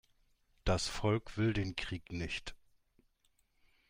Das 0.63 0.87
Volk 0.87 1.37
will 1.37 1.53
den 1.53 1.75
Krieg 1.75 2.11
nicht. 2.11 2.55